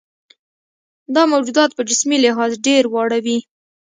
دا 1.15 1.23
موجودات 1.33 1.71
په 1.73 1.81
جسمي 1.89 2.17
لحاظ 2.25 2.51
ډېر 2.67 2.83
واړه 2.93 3.19
وي. 3.25 3.37